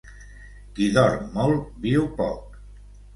Qui 0.79 0.87
dorm 0.95 1.27
molt 1.35 1.67
viu 1.83 2.07
poc. 2.23 2.57